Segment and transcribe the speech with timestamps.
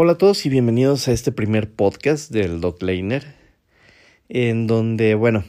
[0.00, 3.34] Hola a todos y bienvenidos a este primer podcast del Doc Leiner,
[4.28, 5.42] en donde, bueno,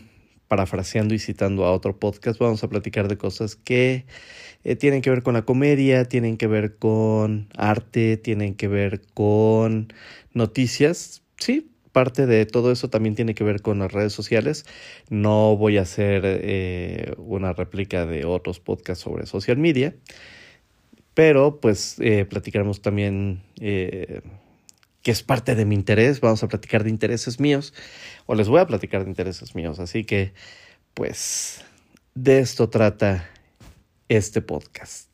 [0.47, 4.07] parafraseando y citando a otro podcast, vamos a platicar de cosas que
[4.63, 9.02] eh, tienen que ver con la comedia, tienen que ver con arte, tienen que ver
[9.13, 9.93] con
[10.34, 14.66] noticias, sí, parte de todo eso también tiene que ver con las redes sociales.
[15.11, 19.94] No voy a hacer eh, una réplica de otros podcasts sobre social media,
[21.20, 24.22] pero pues eh, platicaremos también eh,
[25.02, 26.22] que es parte de mi interés.
[26.22, 27.73] Vamos a platicar de intereses míos
[28.26, 29.82] o les voy a platicar de intereses míos.
[29.82, 30.32] Así que
[30.94, 31.66] pues
[32.16, 33.30] de esto trata
[34.08, 35.09] este podcast.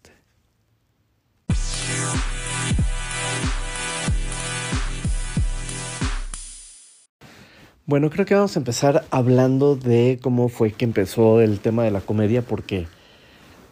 [7.88, 11.90] Bueno, creo que vamos a empezar hablando de cómo fue que empezó el tema de
[11.90, 12.86] la comedia, porque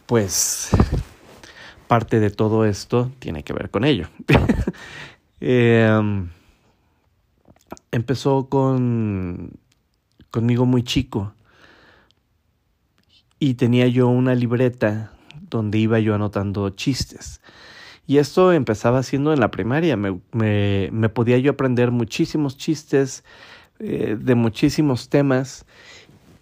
[0.06, 0.70] pues
[1.86, 4.08] parte de todo esto tiene que ver con ello.
[5.46, 6.30] Em,
[7.90, 9.50] empezó con
[10.30, 11.34] conmigo muy chico
[13.38, 15.12] y tenía yo una libreta
[15.50, 17.42] donde iba yo anotando chistes.
[18.06, 19.96] Y esto empezaba siendo en la primaria.
[19.96, 23.22] Me, me, me podía yo aprender muchísimos chistes
[23.80, 25.66] eh, de muchísimos temas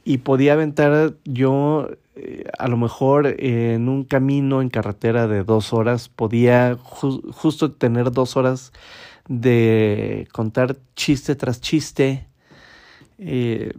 [0.05, 5.73] y podía aventar yo eh, a lo mejor en un camino en carretera de dos
[5.73, 8.73] horas, podía justo tener dos horas
[9.29, 12.27] de contar chiste tras chiste.
[13.19, 13.73] Eh,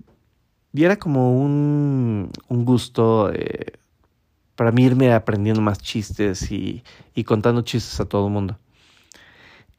[0.73, 3.31] y era como un, un gusto
[4.55, 6.83] para mí irme aprendiendo más chistes y,
[7.15, 8.58] y contando chistes a todo el mundo.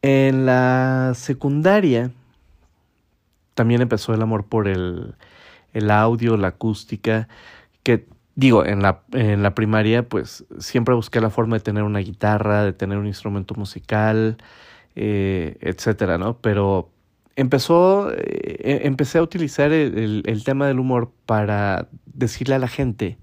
[0.03, 2.11] En la secundaria,
[3.55, 5.15] también empezó el amor por el,
[5.75, 7.29] el audio, la acústica,
[7.83, 12.01] que digo, en la, en la primaria pues siempre busqué la forma de tener una
[12.01, 14.39] guitarra, de tener un instrumento musical,
[14.97, 16.39] eh, etcétera, ¿no?
[16.39, 16.91] Pero
[17.37, 22.69] empezó, eh, e, empecé a utilizar el, el, tema del humor para decirle a la
[22.69, 23.19] gente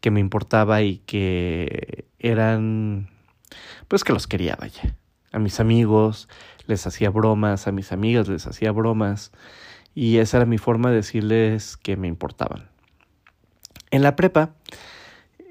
[0.00, 3.08] que me importaba y que eran,
[3.88, 4.96] pues que los quería, vaya.
[5.32, 6.28] A mis amigos
[6.66, 9.32] les hacía bromas, a mis amigas les hacía bromas
[9.94, 12.68] y esa era mi forma de decirles que me importaban.
[13.90, 14.54] En la prepa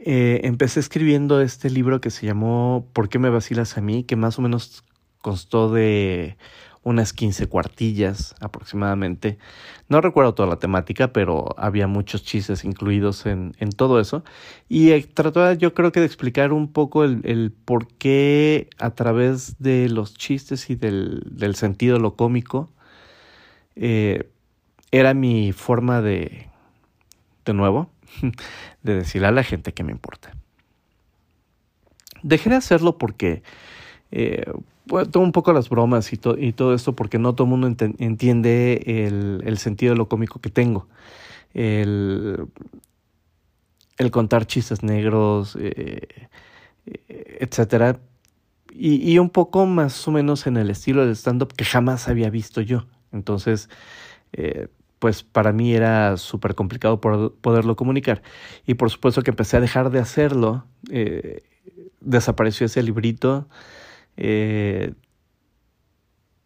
[0.03, 4.03] eh, empecé escribiendo este libro que se llamó ¿Por qué me vacilas a mí?
[4.03, 4.84] que más o menos
[5.22, 6.38] constó de
[6.84, 9.38] unas 15 cuartillas aproximadamente.
[9.88, 14.24] No recuerdo toda la temática, pero había muchos chistes incluidos en, en todo eso.
[14.68, 18.91] Y eh, trató yo creo que de explicar un poco el, el por qué a
[18.91, 22.72] través de los chistes y del, del sentido lo cómico
[23.76, 24.30] eh,
[24.92, 26.50] era mi forma de,
[27.46, 27.90] de nuevo,
[28.84, 30.36] de decirle a la gente que me importa.
[32.24, 33.42] Dejé de hacerlo porque
[34.12, 34.46] eh,
[35.12, 38.84] tomo un poco las bromas y, todo esto porque no todo el mundo entiende
[39.46, 40.88] el, sentido de lo cómico que tengo.
[41.54, 42.48] El,
[44.12, 46.08] contar chistes negros, eh,
[46.86, 48.00] etcétera.
[48.74, 52.30] Y, y, un poco más o menos en el estilo de stand-up que jamás había
[52.30, 52.86] visto yo.
[53.12, 53.70] Entonces,
[54.34, 54.68] eh,
[55.00, 58.22] pues para mí era súper complicado poderlo comunicar.
[58.68, 60.66] Y por supuesto que empecé a dejar de hacerlo.
[60.92, 61.42] Eh,
[62.02, 63.48] desapareció ese librito.
[64.18, 64.94] Eh,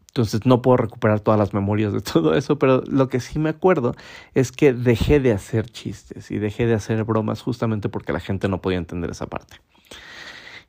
[0.08, 3.50] entonces no puedo recuperar todas las memorias de todo eso, pero lo que sí me
[3.50, 3.94] acuerdo
[4.34, 8.48] es que dejé de hacer chistes y dejé de hacer bromas justamente porque la gente
[8.48, 9.58] no podía entender esa parte.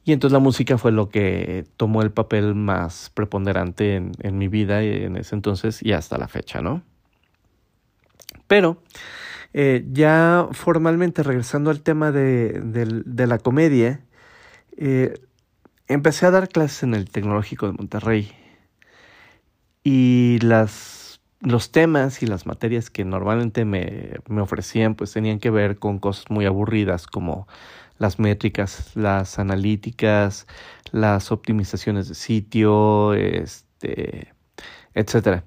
[0.07, 4.49] Y entonces la música fue lo que tomó el papel más preponderante en, en mi
[4.49, 6.83] vida en ese entonces y hasta la fecha, ¿no?
[8.47, 8.81] Pero
[9.53, 14.01] eh, ya formalmente regresando al tema de, de, la comedia,
[14.77, 15.19] eh,
[15.89, 18.33] empecé a dar clases en el Tecnológico de Monterrey.
[19.83, 20.73] Y las,
[21.41, 25.99] los temas y las materias que normalmente me, me ofrecían pues tenían que ver con
[25.99, 27.47] cosas muy aburridas como
[27.99, 30.47] las métricas, las analíticas,
[30.93, 34.33] las optimizaciones de sitio, este,
[34.95, 35.45] etcétera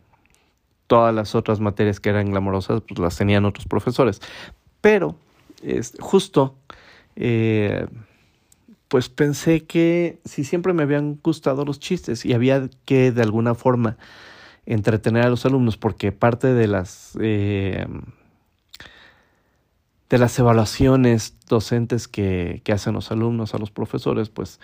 [0.89, 4.21] todas las otras materias que eran glamorosas, pues las tenían otros profesores.
[4.81, 5.15] Pero,
[5.62, 6.56] este, justo,
[7.15, 7.85] eh,
[8.88, 13.53] pues pensé que si siempre me habían gustado los chistes y había que de alguna
[13.53, 13.97] forma
[14.69, 17.86] entretener a los alumnos, porque parte de las eh,
[20.10, 24.60] de las evaluaciones docentes que, que hacen los alumnos a los profesores, pues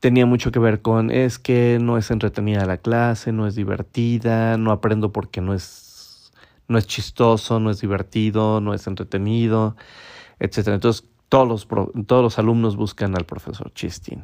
[0.00, 4.56] tenía mucho que ver con es que no es entretenida la clase, no es divertida,
[4.56, 6.32] no aprendo porque no es
[6.68, 9.76] no es chistoso, no es divertido, no es entretenido,
[10.38, 10.76] etcétera.
[10.76, 11.68] Entonces, todos los
[12.06, 14.22] todos los alumnos buscan al profesor Chistin.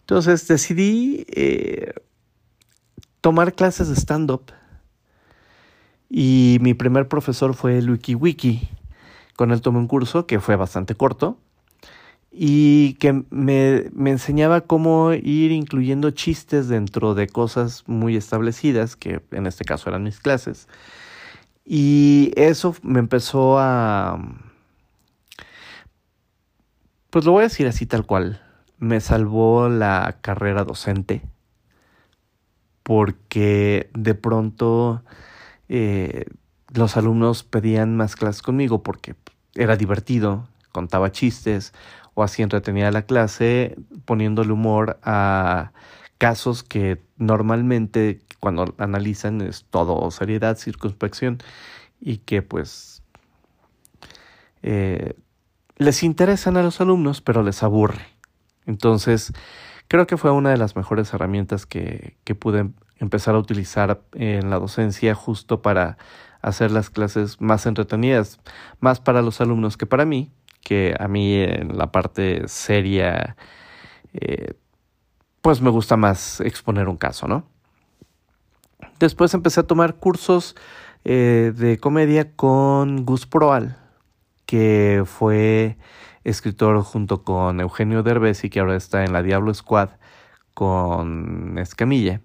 [0.00, 1.94] Entonces, decidí eh,
[3.24, 4.52] tomar clases de stand-up.
[6.10, 8.68] Y mi primer profesor fue el Wiki
[9.34, 11.38] Con él tomé un curso que fue bastante corto
[12.30, 19.22] y que me, me, enseñaba cómo ir incluyendo chistes dentro de cosas muy establecidas, que
[19.30, 20.68] en este caso eran mis clases.
[21.64, 24.18] Y eso me empezó a...
[27.08, 28.42] Pues lo voy a decir así tal cual.
[28.78, 31.22] Me salvó la carrera docente
[32.84, 35.02] porque de pronto
[35.68, 36.26] eh,
[36.72, 39.16] los alumnos pedían más clases conmigo porque
[39.56, 41.72] era divertido, contaba chistes
[42.12, 45.72] o así entretenía la clase poniéndole humor a
[46.18, 51.38] casos que normalmente cuando analizan es todo seriedad, circunspección
[52.00, 53.02] y que pues
[54.62, 55.14] eh,
[55.76, 58.04] les interesan a los alumnos pero les aburre.
[58.66, 59.32] Entonces
[59.88, 64.50] creo que fue una de las mejores herramientas que, que pude empezar a utilizar en
[64.50, 65.98] la docencia justo para
[66.42, 68.38] hacer las clases más entretenidas,
[68.80, 70.30] más para los alumnos que para mí,
[70.62, 73.36] que a mí en la parte seria,
[74.12, 74.54] eh,
[75.40, 77.46] pues me gusta más exponer un caso, ¿no?
[78.98, 80.54] Después empecé a tomar cursos
[81.04, 83.76] eh, de comedia con Gus Proal,
[84.46, 85.78] que fue
[86.24, 89.90] escritor junto con Eugenio Derbez y que ahora está en la Diablo Squad
[90.54, 92.20] con Escamilla.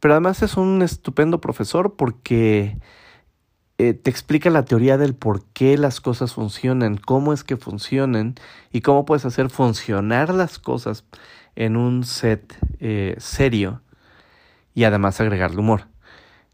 [0.00, 2.78] Pero además es un estupendo profesor porque
[3.78, 8.34] eh, te explica la teoría del por qué las cosas funcionan, cómo es que funcionan
[8.72, 11.04] y cómo puedes hacer funcionar las cosas
[11.56, 13.82] en un set eh, serio
[14.74, 15.89] y además agregarle humor.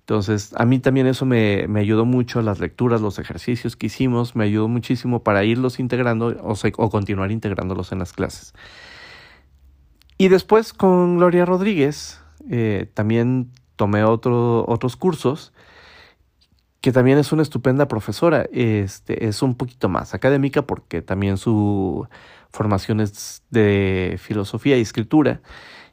[0.06, 4.44] Entonces, a mí también eso me, ayudó mucho, las lecturas, los ejercicios que hicimos, me
[4.44, 8.54] ayudó muchísimo para irlos integrando o, o continuar integrándolos en las clases.
[10.16, 15.52] Y después con Gloria Rodríguez, eh, también tomé otro, otros cursos
[16.80, 18.46] que también es una estupenda profesora.
[18.52, 22.06] Este, es un poquito más académica porque también su
[22.52, 25.40] formación es de filosofía y escritura.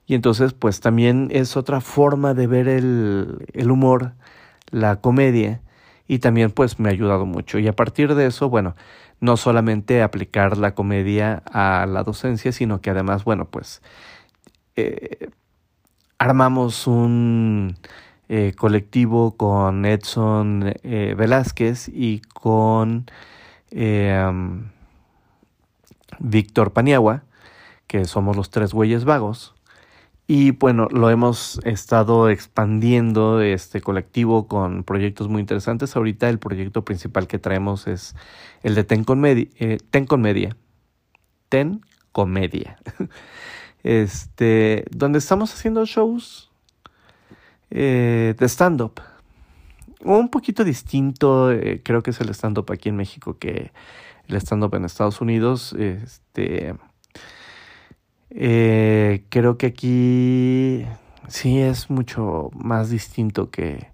[0.06, 4.14] Y entonces, pues también es otra forma de ver el, el humor,
[4.72, 5.62] la comedia.
[6.08, 7.60] Y también, pues, me ha ayudado mucho.
[7.60, 8.76] Y a partir de eso, bueno,
[9.24, 13.82] no solamente aplicar la comedia a la docencia, sino que además, bueno, pues,
[14.76, 15.30] eh,
[16.18, 17.78] armamos un
[18.28, 23.06] eh, colectivo con Edson eh, Velázquez y con
[26.20, 27.24] Víctor Paniagua,
[27.88, 29.53] que somos los tres güeyes vagos.
[30.36, 35.96] Y bueno, lo hemos estado expandiendo este colectivo con proyectos muy interesantes.
[35.96, 38.16] Ahorita el proyecto principal que traemos es
[38.64, 39.48] el de Ten, Comedia.
[39.92, 40.58] Ten Comedia.
[41.50, 41.82] Ten
[42.12, 42.80] Comedia.
[43.84, 46.50] Este, donde estamos haciendo shows
[47.70, 49.02] eh, de stand-up.
[50.00, 53.72] Un poquito distinto, eh, creo que es el stand-up aquí en México que
[54.28, 55.74] el stand-up en Estados Unidos.
[55.74, 56.74] Este,
[58.36, 60.86] eh, creo que aquí
[61.28, 63.88] sí es mucho más distinto que,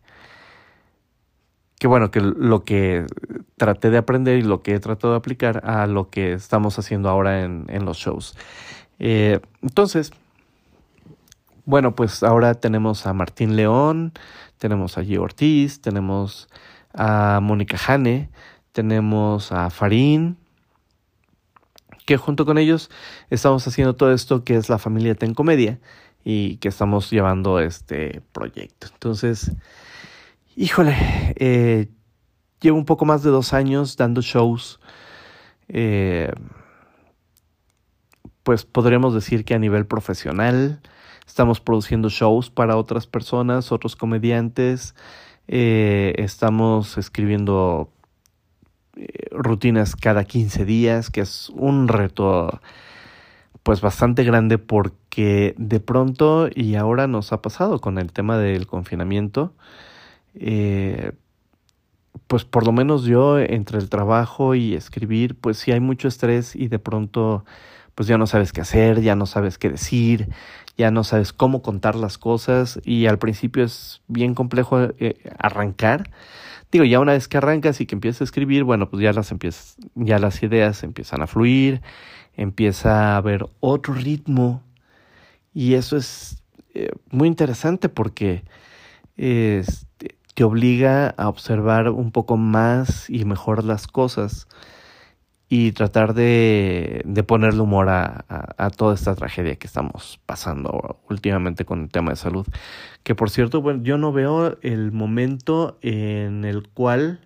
[1.80, 3.06] que bueno, que lo que
[3.58, 7.10] traté de aprender y lo que he tratado de aplicar a lo que estamos haciendo
[7.10, 8.38] ahora en, en los shows.
[9.00, 10.12] entonces,
[11.66, 14.14] bueno, pues ahora tenemos a Martín León,
[14.58, 16.50] tenemos a Gio Ortiz, tenemos
[16.94, 18.30] a Mónica Jane,
[18.72, 20.38] tenemos a Farín,
[22.09, 22.89] que junto con ellos
[23.30, 25.80] estamos haciendo todo esto que es la familia Ten Comedia
[26.23, 28.87] y que estamos llevando este proyecto.
[28.92, 29.51] Entonces,
[30.56, 30.95] híjole,
[31.35, 31.87] eh,
[32.61, 34.80] llevo un poco más de dos años dando shows.
[35.68, 36.31] Eh,
[38.42, 40.81] pues podríamos decir que a nivel profesional,
[41.28, 44.95] estamos produciendo shows para otras personas, otros comediantes,
[45.47, 47.94] eh, estamos escribiendo
[49.31, 52.60] rutinas cada 15 días, que es un reto
[53.64, 58.68] pues bastante grande porque de pronto y ahora nos ha pasado con el tema del
[58.68, 59.54] confinamiento,
[60.36, 61.12] eh,
[62.28, 66.56] pues por lo menos yo entre el trabajo y escribir, pues sí hay mucho estrés
[66.56, 67.46] y de pronto
[67.96, 70.30] pues ya no sabes qué hacer, ya no sabes qué decir,
[70.78, 76.10] ya no sabes cómo contar las cosas y al principio es bien complejo eh, arrancar.
[76.71, 79.11] Digo, ya una vez que arrancas y que empiezas a escribir, bueno, pues ya
[80.19, 81.81] las ideas empiezan a fluir,
[82.35, 84.64] empieza a haber otro ritmo.
[85.54, 86.44] Y eso es
[86.76, 88.44] eh, muy interesante porque
[89.18, 94.47] este, te obliga a observar un poco más y mejor las cosas
[95.50, 101.66] y tratar de, de ponerle humor a, a, toda esta tragedia que estamos pasando últimamente
[101.66, 102.46] con el tema de salud.
[103.02, 107.22] Que por cierto, bueno, yo no veo el momento en el cual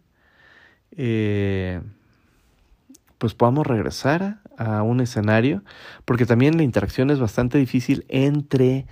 [0.95, 1.81] eh,
[3.17, 5.63] pues podamos regresar a un escenario,
[6.05, 8.85] porque también la interacción es bastante difícil entre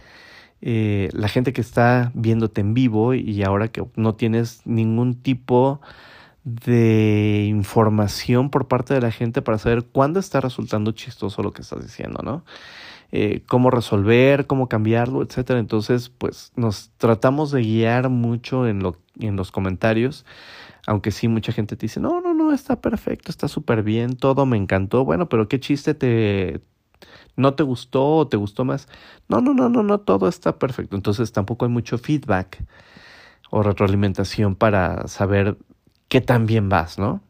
[0.61, 5.79] eh, la gente que está viéndote en vivo y ahora que no tienes ningún tipo
[5.81, 5.89] de
[6.43, 11.83] información por parte de la gente para saber cuándo está resultando chistoso lo que estás
[11.83, 12.43] diciendo, ¿no?
[13.11, 15.59] Eh, cómo resolver, cómo cambiarlo, etcétera.
[15.59, 20.25] Entonces, pues nos tratamos de guiar mucho en, lo, en los comentarios,
[20.87, 24.45] aunque sí mucha gente te dice, no, no, no, está perfecto, está súper bien, todo
[24.45, 25.05] me encantó.
[25.05, 26.61] Bueno, pero qué chiste te
[27.35, 28.87] no te gustó o te gustó más.
[29.27, 30.95] No, no, no, no, no, todo está perfecto.
[30.95, 32.63] Entonces tampoco hay mucho feedback
[33.49, 35.57] o retroalimentación para saber
[36.11, 37.21] qué tan bien vas, ¿no?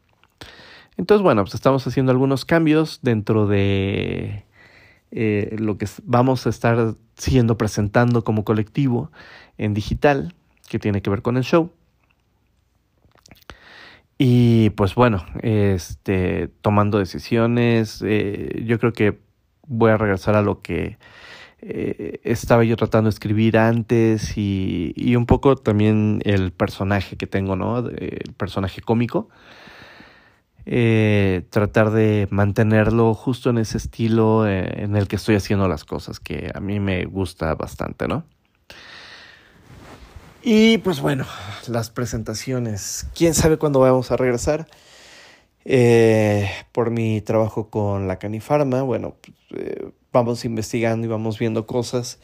[0.98, 4.44] Entonces, bueno, pues estamos haciendo algunos cambios dentro de
[5.12, 9.12] eh, lo que vamos a estar siendo presentando como colectivo
[9.60, 10.34] en digital,
[10.68, 11.72] que tiene que ver con el show.
[14.18, 19.20] Y pues bueno, este, tomando decisiones, eh, yo creo que
[19.68, 20.98] voy a regresar a lo que
[21.64, 27.28] eh, estaba yo tratando de escribir antes y, y, un poco también el personaje que
[27.28, 27.88] tengo, ¿no?
[27.88, 29.30] El personaje cómico.
[30.66, 35.86] Eh, tratar de mantenerlo justo en ese estilo eh, en el que estoy haciendo las
[35.86, 38.24] cosas, que a mí me gusta bastante, ¿no?
[40.42, 41.26] Y pues bueno,
[41.68, 43.08] las presentaciones.
[43.16, 44.68] ¿Quién sabe cuándo vamos a regresar?
[46.72, 49.16] por mi trabajo con la Canifarma, bueno,
[49.48, 52.20] pues, vamos investigando y vamos viendo cosas.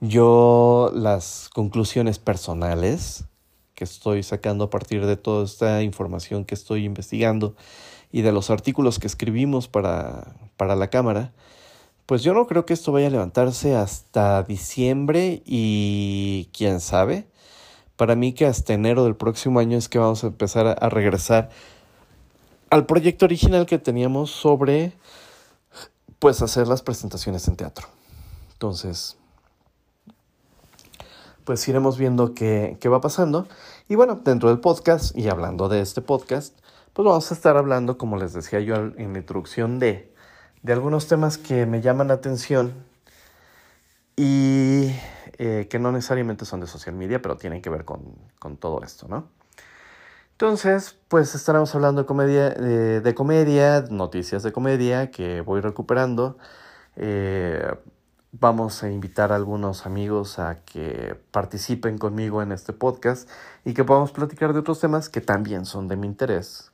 [0.00, 3.24] Yo las conclusiones personales
[3.74, 7.54] que estoy sacando a partir de toda esta información que estoy investigando
[8.10, 11.32] y de los artículos que escribimos para, para la Cámara,
[12.04, 17.26] pues yo no creo que esto vaya a levantarse hasta diciembre y quién sabe.
[17.96, 21.50] Para mí que hasta enero del próximo año es que vamos a empezar a regresar
[22.68, 24.92] al proyecto original que teníamos sobre
[26.22, 27.88] pues hacer las presentaciones en teatro.
[28.52, 29.16] Entonces,
[31.42, 33.48] pues iremos viendo qué, qué, va pasando.
[33.88, 36.56] Y bueno, dentro del podcast y hablando de este podcast,
[36.92, 40.14] pues vamos a estar hablando, como les decía yo en la introducción, de,
[40.62, 42.72] de algunos temas que me llaman la atención
[44.14, 44.94] y
[45.38, 48.84] eh, que no necesariamente son de social media, pero tienen que ver con, con todo
[48.84, 49.26] esto, ¿no?
[50.42, 56.36] Entonces, pues estaremos hablando de comedia, de, comedia, noticias de comedia que voy recuperando.
[56.96, 57.64] Eh,
[58.32, 63.30] vamos a invitar a algunos amigos a que participen conmigo en este podcast
[63.64, 66.72] y que podamos platicar de otros temas que también son de mi interés,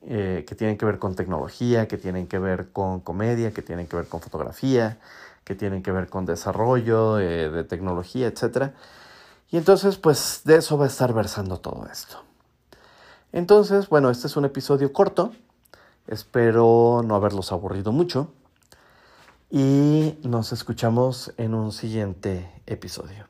[0.00, 3.86] eh, que tienen que ver con tecnología, que tienen que ver con comedia, que tienen
[3.88, 4.96] que ver con fotografía,
[5.44, 8.72] que tienen que ver con desarrollo eh, de tecnología, etc.
[9.50, 12.27] Y entonces, pues de eso va a estar versando todo esto.
[13.32, 15.32] Entonces, bueno, este es un episodio corto.
[16.06, 18.32] Espero no haberlos aburrido mucho.
[19.50, 23.26] Y nos escuchamos en un siguiente episodio.